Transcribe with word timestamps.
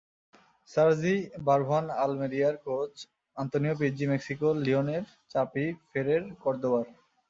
সার্জি 0.69 1.15
বারহুয়ান 1.45 1.85
আলমেরিয়ার 2.03 2.55
coach, 2.65 2.93
Antonio 3.37 3.79
পিজ্জি 3.79 4.05
মেক্সিকোর 4.11 4.53
লিওনের, 4.65 5.03
চাপি 5.31 5.65
ফেরের 5.89 6.23
কর্দোবার। 6.43 6.85